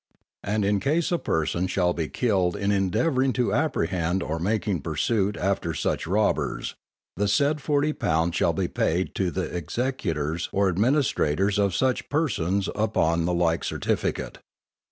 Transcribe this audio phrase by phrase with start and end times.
[0.43, 5.37] And in case a person shall be killed in endeavouring to apprehend or making pursuit
[5.37, 6.73] after such robbers,
[7.17, 12.67] the said forty pounds shall be paid to the executors or administrators of such persons
[12.75, 14.39] upon the like certificate.